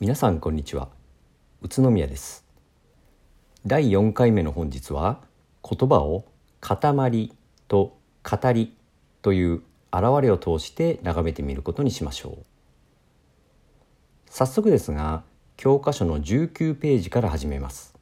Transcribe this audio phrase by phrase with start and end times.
[0.00, 0.88] 皆さんこんにちは。
[1.60, 2.46] 宇都宮です。
[3.66, 5.20] 第4回目の本日は
[5.62, 6.24] 言葉を
[6.62, 7.34] 塊
[7.68, 8.74] と語り
[9.20, 9.56] という
[9.92, 12.44] 現れを通して眺めてみることにしましょう。
[14.30, 15.22] 早速ですが
[15.58, 17.94] 教科書の19ページから始めます。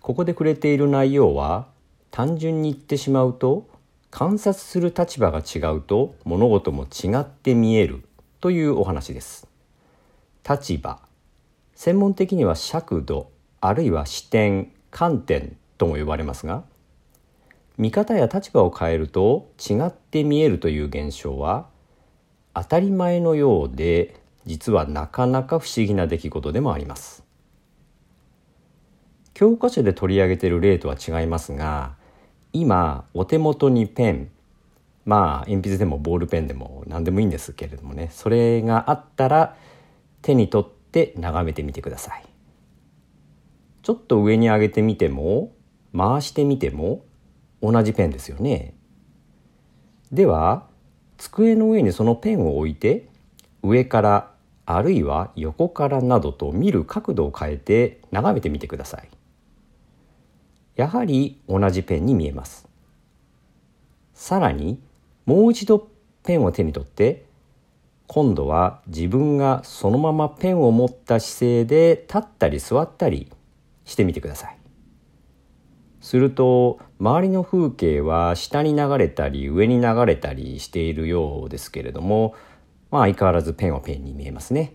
[0.00, 1.68] ここで触れている内容は
[2.10, 3.68] 単純に言ってしまうと
[4.10, 8.02] 観察する立場が違うと物事も違って見える
[8.40, 9.51] というお話です。
[10.48, 11.00] 立場。
[11.74, 13.30] 専門的には尺度
[13.60, 16.64] あるいは視点観点とも呼ばれますが
[17.78, 21.66] 見方や立場を変えると違って見えるという現象は
[22.54, 27.24] 当たり前のようで実はなかなか不思議な出来事でもあります。
[29.34, 31.94] 教科書で取り上げている例とは違いますが
[32.52, 34.30] 今お手元にペン
[35.06, 39.56] まあ鉛筆でもボールペンでも何でもいいんですけれどもねそれがあったら
[40.22, 42.24] 手に取って眺めてみてください。
[43.82, 45.52] ちょっと上に上げてみても
[45.96, 47.04] 回してみても
[47.60, 48.74] 同じペンですよね。
[50.12, 50.66] では
[51.18, 53.08] 机の上にそのペンを置いて
[53.62, 54.32] 上から
[54.66, 59.08] あるいは横からなどと見る角度を変えて眺めてみてください。
[60.76, 62.68] やはり同じペンに見えます。
[64.14, 64.80] さらに
[65.26, 65.88] もう一度
[66.22, 67.24] ペンを手に取って
[68.14, 73.32] 今度は自分がそのままペンを持った姿勢で立ったり座ったり
[73.86, 74.58] してみてください。
[76.02, 82.34] すると周りの風景は下に流れたり上に流れたりしているようですけれども
[82.90, 84.74] まあ相変わらずペンはペンに見えますね。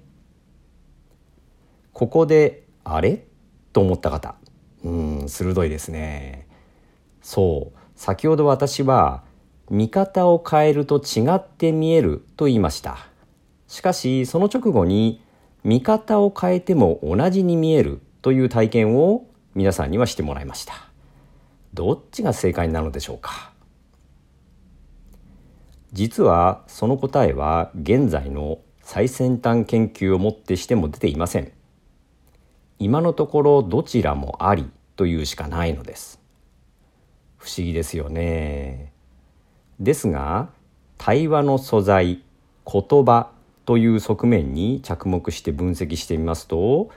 [1.93, 3.27] ここであれ？
[3.71, 4.33] と思った方。
[4.83, 6.47] うん鋭いですね。
[7.21, 7.79] そう。
[7.95, 9.23] 先ほど私は
[9.69, 12.97] 見方を変えると違って見えると言いました。
[13.67, 15.21] しかしその直後に
[15.63, 20.73] 見方を変えても同じに見えるという体験を皆さんにはしてもらいました。
[21.73, 23.51] どっちが正解なのでしょうか？
[25.93, 31.51] 実はその答えは現在の最先端研究をもってしても出ていません。
[32.79, 36.21] 今のところどちらもありというしかないのです。
[37.37, 38.93] 不思議ですよね。
[39.79, 40.49] ですが
[40.97, 42.23] 対話の素材
[42.65, 43.31] 言葉
[43.67, 46.89] という側面に着目して分析してみますと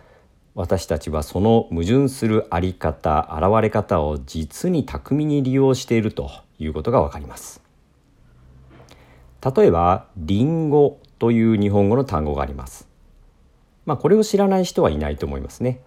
[0.55, 7.61] 私たちはその矛盾する在り方現れ方を実に巧みに利用しているということがわかります。
[9.57, 12.89] 例えば「りんご」という日本語の単語があります。
[13.85, 15.81] まあこれを知らない人はいないと思いますね。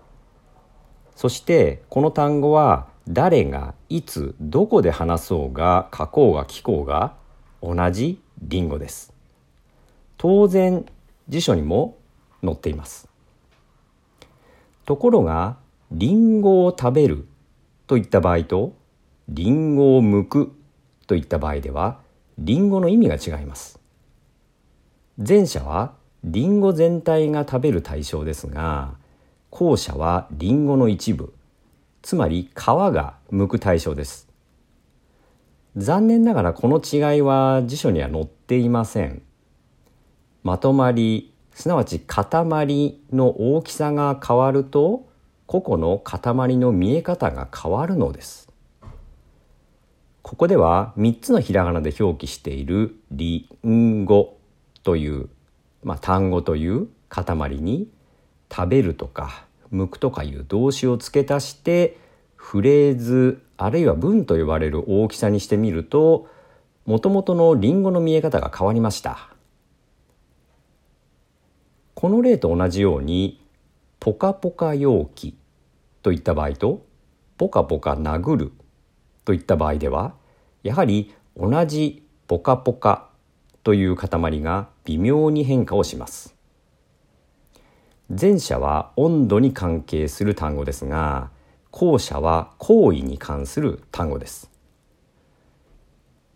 [1.16, 7.14] そしてこの単語は誰がいつどこで話そうが書こうが聞こうが
[7.62, 9.13] 同じりんごです。
[10.24, 10.86] 当然
[11.28, 11.98] 辞書にも
[12.42, 13.10] 載っています。
[14.86, 15.58] ところが
[15.92, 17.28] リンゴを食べる
[17.88, 18.74] といった場合と
[19.28, 20.56] リンゴを剥く
[21.08, 22.00] といった場合では
[22.38, 23.82] リンゴの意味が違います。
[25.18, 28.94] 前者はリンゴ全体が食べる対象ですが
[29.50, 31.34] 後者はリンゴの一部
[32.02, 34.30] つまり皮が剥く対象です。
[35.76, 39.22] 残念ながらこの違いは辞書には載っていません。
[40.44, 45.08] まとまりすなわち塊の大きさが変わると
[45.46, 48.50] 個々の塊の見え方が変わるのです
[50.22, 54.38] ここでは3つのひらがなで表記している「りんご」
[54.84, 55.30] という、
[55.84, 57.88] まあ、単語という塊に
[58.52, 61.98] 「食べる」とか「剥く」とかいう動詞を付け足して
[62.36, 66.28] フレーズあるいは文と呼ばれる大きさにしてみると
[66.86, 69.33] もともとのりんごの見え方が変わりました。
[72.04, 73.42] この例と同じように
[74.02, 75.38] ポカポカ容器
[76.02, 76.86] といった場合と
[77.38, 78.52] ポカポカ殴る
[79.24, 80.14] といった場合では
[80.64, 83.08] やはり同じポカポカ
[83.64, 86.36] という塊が微妙に変化をします。
[88.10, 91.32] 前者は温度に関係する単語ですが
[91.72, 94.52] 後者は行為に関する単語です。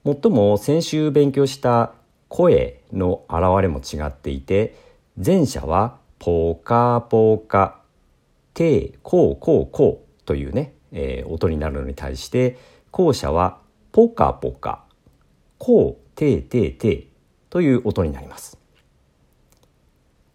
[0.05, 1.91] もっとも先週勉強した
[2.29, 4.86] 声の現れも違っていて
[5.23, 7.81] 前者はポカポカ、
[8.53, 12.57] テー、コーコーコーというね、えー、音になるのに対して、
[12.91, 13.59] 後者は
[13.91, 14.83] ポカポカ、
[15.57, 17.05] コー、テーテーテー
[17.49, 18.59] という音になります。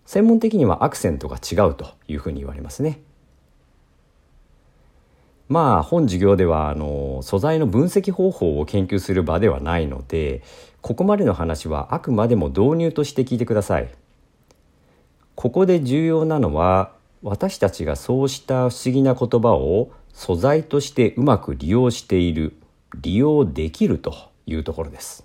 [0.05, 3.01] 専門的にはアクセントが違うというふうに言われますね。
[5.49, 10.43] まあ本授業ではあの素材の分析方法を研究する場ではないので
[10.81, 14.02] ここまでの話はあくまでも導入として聞いてください。
[15.35, 16.93] ここで重要なのは
[17.23, 22.55] 私たちがそうした不思議な言葉を素材としてうまく利用している
[23.01, 24.15] 利用できると
[24.47, 25.25] いうところです。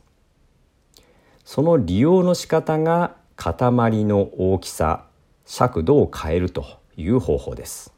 [1.44, 5.06] その利用の仕方が塊の大きさ
[5.46, 6.66] 尺度を変えると
[6.98, 7.94] いう方法です。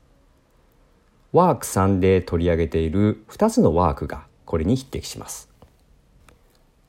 [1.31, 5.49] ワーク3で取り上げている2つのワークがこれに匹敵します。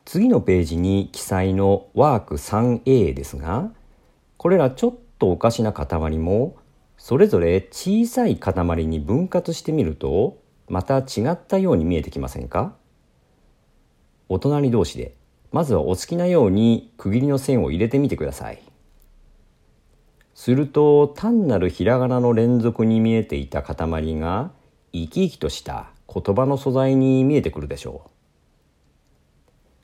[0.04, 3.70] 次のページに記載のワーク 3A ですが
[4.38, 6.56] これらちょっとおかしな塊も
[6.96, 10.38] それぞれ小さい塊に分割してみると
[10.68, 12.74] また違ったように見えてきませんか？
[14.28, 15.14] お隣同士で
[15.52, 18.62] まずはお好きなように区切りの線を入れてみてください。
[20.34, 24.52] すると単なるひらがなの連続に見えていた塊が
[24.92, 28.10] 生き生きとした言葉の素材に見えてくるでしょう。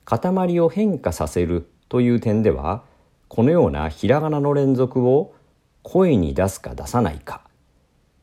[0.04, 2.84] 塊を変化させるという点では
[3.28, 5.34] このようなひらがなの連続を
[5.82, 7.42] 声に出すか出さないか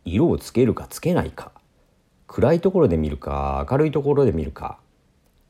[0.06, 1.52] 色をつけるかつけないか
[2.28, 4.78] 暗いところで見るか明るいところで見るか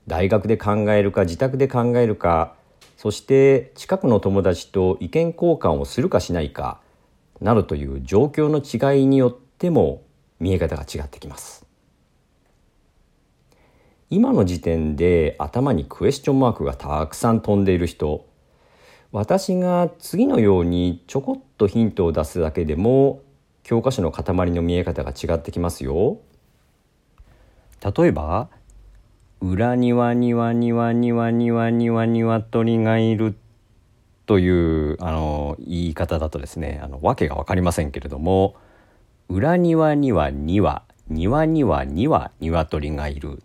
[0.07, 2.55] 大学で考えるか自宅で考えるか
[2.97, 6.79] そして近くの友達と意見交換をするかしないか
[7.41, 10.03] などという状況の違いによっても
[10.39, 11.65] 見え方が違ってきます。
[14.09, 18.27] 今の時点で頭にクエスチョンマークがたくさん飛んでいる人
[19.13, 23.21] 私が次のようにちょこっとヒントを出すだけでも
[23.61, 26.17] 教科書の塊の見え方が違ってきますよ。
[27.95, 28.49] 例えば
[29.39, 33.35] 「裏庭庭庭庭庭庭庭鳥がいる」
[34.25, 38.55] というあの言い方だとですねあの訳が分かりませんけれども
[39.29, 43.43] 「裏庭には庭庭には庭鶏がいる」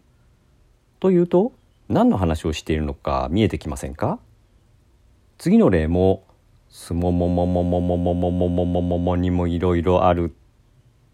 [0.98, 1.52] というと
[1.90, 4.18] 何の話をしているのか見えてきませんか
[5.38, 6.24] 次の例も
[6.68, 10.34] 「すもももももももももももももにもいろいろある」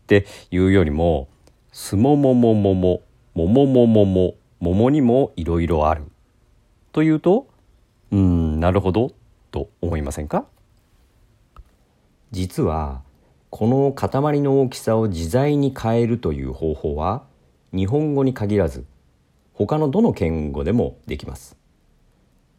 [0.04, 1.28] っていうよりも
[1.72, 3.02] 「すももももも
[3.34, 6.04] もももももももにもいろいろある」
[6.92, 7.48] というと
[8.12, 9.12] うんなるほど
[9.50, 10.46] と思いませんか
[12.30, 13.02] 実は
[13.50, 17.24] この塊の大きさを自在に変えるという方法は
[17.72, 18.86] 日本語に限らず
[19.52, 21.56] 他のどの言語でもできます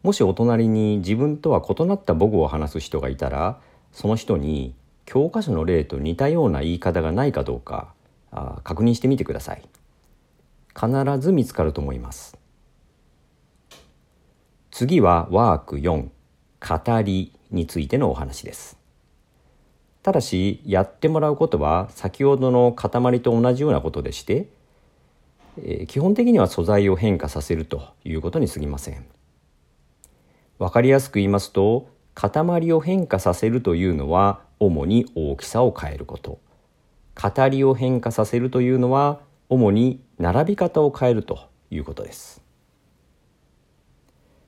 [0.06, 3.58] もしお隣に自分とは異なった母語を話す人がいたら
[3.90, 4.72] その人に
[5.04, 7.92] 教科書の例と似たような言い方がないかどうか
[8.30, 9.68] あ確認してみてください。
[10.78, 12.38] 必ず見つかると思います。
[14.70, 16.08] 次はワーク4
[16.60, 18.78] 語りについてのお話です。
[20.04, 24.46] ただしやってもらうことは先ほどの塊と同じようなことでして
[25.58, 29.04] えー、基本的には素材を変化させるということに過ぎません。
[30.58, 36.38] わかりやすく言いますと塊を変化させるというのは主に大きさを変えること。
[37.14, 41.38] 語りを変化させるというのは主に並び方を変えると
[41.70, 42.42] いうことです。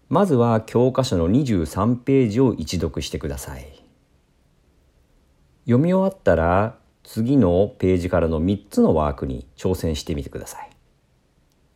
[0.08, 3.66] まずは教科書の23ページを一読してください。
[5.64, 10.70] 読み終わったら次のページからの3つのワークに挑戦してみてください。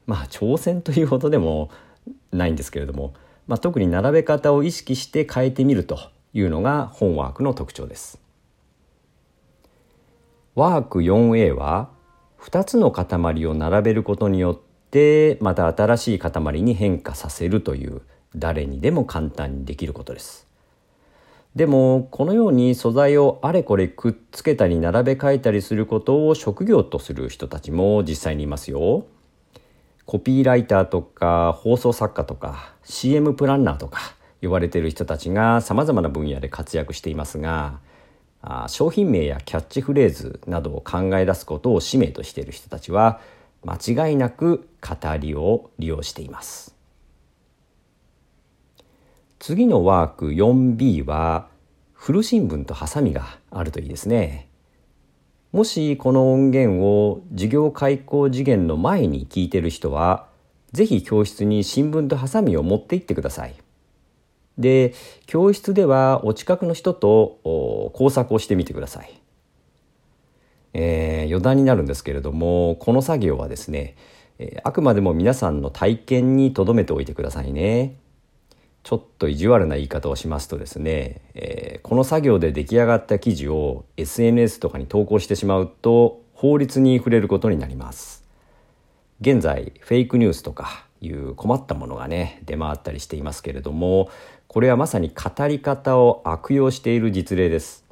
[0.06, 1.70] まあ挑戦というほどでも
[2.32, 3.12] ないんですけれども、
[3.52, 5.98] まあ、特に並べ方を意識して変えてみると
[6.32, 8.18] いうのが本ワークの特徴です。
[10.54, 11.90] ワーク 4A は
[12.40, 14.58] 2つの塊を並べることによっ
[14.90, 18.00] てまた新しい塊に変化させるという
[18.34, 20.48] 誰にでも簡単にできることです。
[21.54, 29.04] でもこのように素材をあれこれくっつけたり並べ替えたりすることを職業とする人たちも実際にいますよ。
[30.06, 37.80] コピーライターとか放送作家とか CM プランナーとか呼ばれている人たちがさまざまな分野で活躍していますが
[38.66, 43.20] 商品名やキャッチフレーズなどを考え出すことを使命としている人たちは
[43.64, 46.74] 間違いなく語りを利用しています。
[49.38, 51.48] 次のワーク 4B は
[51.92, 54.48] 古新聞とハサミがあるといいですね。
[55.52, 60.26] もしこの音源を授業開講次元の前に聞いてる人は、
[60.72, 63.54] ぜひ教室に新聞とハサミを持って行ってください。
[64.56, 64.94] で、
[65.26, 67.38] 教室ではお近くの人と
[67.92, 69.20] 工作をしてみてください。
[70.72, 73.94] えー、余談になるんですけれども、この作業はですね、
[74.64, 77.96] あくまでも皆さんの体験に留めておいてくださいね。
[78.82, 88.24] ちょっと意地悪な言い方をしますとですね、えー、この作業で出来上がった記事を SNS とかに投稿してしまうと法律に触れることになります。
[89.20, 94.10] 現在フェイクニュースとかいう困ったものがね出回ったりしていますけれども
[94.48, 97.84] これはまさに語り方を悪用している実例です。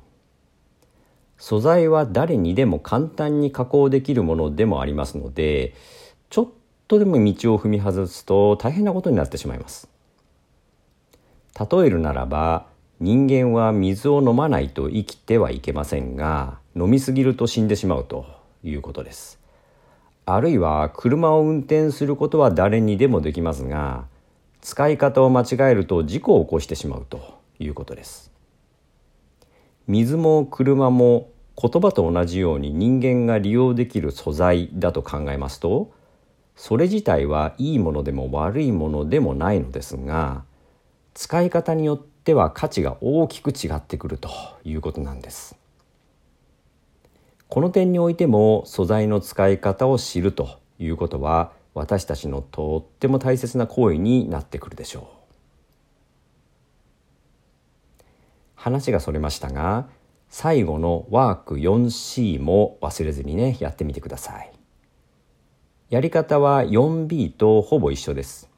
[1.38, 5.74] 素材は誰にでも簡単に加工できるものでもありますので
[6.28, 6.48] ちょっ
[6.86, 9.89] とでも道を踏み外すと大変なことになってしまいます。
[11.58, 12.66] 例えるならば
[13.00, 18.26] 人間は水を飲まないと生きてはいけませんが飲みすぎると死んでしまうと
[18.62, 19.40] いうことです。
[20.26, 24.04] あるいは車を運転することは誰にでもできますが
[24.60, 28.30] 使い方を間違えると事故を起こしてしまうということです。
[29.86, 31.30] 水も車も
[31.60, 35.90] 言葉と同じように人間が利用できる素材だと考えますと
[36.54, 40.44] それ自体はいいものでも悪いものでもないのですが
[41.14, 44.30] 使い方によっては価値が大きく違ってくると
[44.64, 45.56] いうことなんです。
[47.48, 55.20] この点においても素材の使い方を知るということは私たちのとっても大切な行為になってくるでしょう。
[58.54, 59.88] 話がそれましたが
[60.28, 64.52] 最後のワーク 4C も忘れずにねやってみてください。
[65.88, 68.49] やり方は 4B とほぼ一緒です。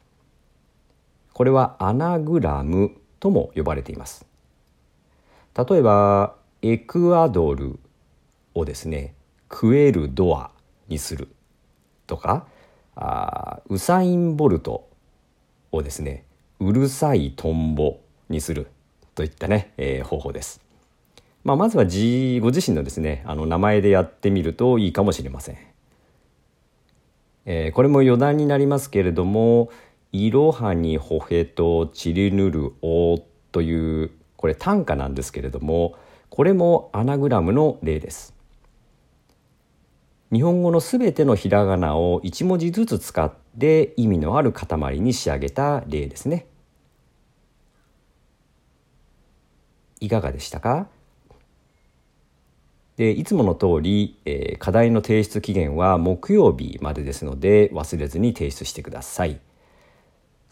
[1.33, 4.27] これはアナグラムとも呼ばれています
[5.57, 7.79] 例えばエクアドル
[8.55, 9.15] をですね
[9.49, 10.51] クエルドア
[10.89, 11.29] にする
[12.07, 12.47] とか
[12.95, 14.89] あウサイン・ボルト
[15.71, 16.25] をですね
[16.61, 18.69] うるさいトンボにする
[19.15, 20.61] といったね、えー、方法です。
[21.45, 25.59] まあ、まずは自ご自身のですねあの名前でやってみるといいかもしれません。
[27.45, 29.71] えー、これも余談になりますけれども
[30.13, 33.19] いろはにほへとちりぬるお
[33.51, 35.95] というこれ短歌なんですけれども
[36.29, 38.35] これもアナグラムの例です。
[40.33, 46.47] 日本語のすべてのひらがなを1文字ずつ使って意味のある塊に仕上げた例ですね。
[50.01, 50.89] いかがでしたか？
[52.97, 59.41] でいつもの通り、えー、課題の提出期限は木曜日までですので忘れずに提出してください。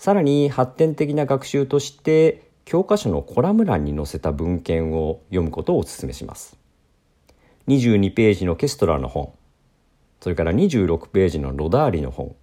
[0.01, 6.57] さらに発展的な学習として教科書のコラム欄に載せた文献を読むことをお勧めします。
[7.69, 9.35] 22ページのケストラの本、
[10.23, 12.35] それから26ページのロダーリの本、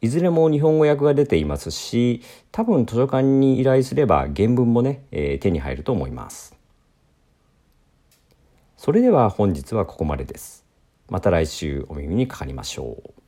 [0.00, 6.56] いずれも日本語訳が出ていますし、多分図書館に依頼すれば原文もね、えー、手に入ると思います。
[8.76, 10.64] それでは本日はここまでです。
[11.08, 13.23] また来週お耳にかかりましょう。